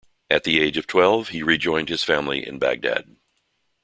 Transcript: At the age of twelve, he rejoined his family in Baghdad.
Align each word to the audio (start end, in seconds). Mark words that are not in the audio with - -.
At 0.31 0.45
the 0.45 0.59
age 0.59 0.77
of 0.77 0.87
twelve, 0.87 1.29
he 1.29 1.43
rejoined 1.43 1.89
his 1.89 2.03
family 2.03 2.43
in 2.43 2.57
Baghdad. 2.57 3.17